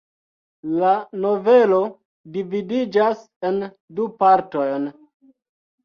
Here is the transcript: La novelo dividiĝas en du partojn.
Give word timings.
La 0.79 0.93
novelo 1.25 1.83
dividiĝas 2.39 3.25
en 3.53 3.63
du 4.01 4.11
partojn. 4.25 4.93